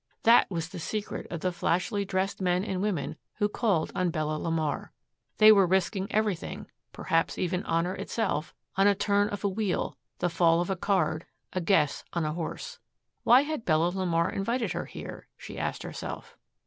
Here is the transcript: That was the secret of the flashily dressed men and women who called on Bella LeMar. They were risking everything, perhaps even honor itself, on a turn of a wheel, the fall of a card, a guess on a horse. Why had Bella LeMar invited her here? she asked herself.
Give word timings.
That 0.23 0.49
was 0.49 0.69
the 0.69 0.79
secret 0.79 1.27
of 1.29 1.41
the 1.41 1.51
flashily 1.51 2.05
dressed 2.05 2.41
men 2.41 2.63
and 2.63 2.81
women 2.81 3.17
who 3.35 3.47
called 3.47 3.91
on 3.93 4.09
Bella 4.09 4.39
LeMar. 4.39 4.89
They 5.37 5.51
were 5.51 5.67
risking 5.67 6.11
everything, 6.11 6.65
perhaps 6.91 7.37
even 7.37 7.63
honor 7.65 7.93
itself, 7.93 8.55
on 8.75 8.87
a 8.87 8.95
turn 8.95 9.29
of 9.29 9.43
a 9.43 9.47
wheel, 9.47 9.95
the 10.17 10.27
fall 10.27 10.59
of 10.59 10.71
a 10.71 10.75
card, 10.75 11.27
a 11.53 11.61
guess 11.61 12.03
on 12.13 12.25
a 12.25 12.33
horse. 12.33 12.79
Why 13.21 13.41
had 13.43 13.63
Bella 13.63 13.91
LeMar 13.91 14.33
invited 14.33 14.71
her 14.71 14.85
here? 14.85 15.27
she 15.37 15.59
asked 15.59 15.83
herself. 15.83 16.35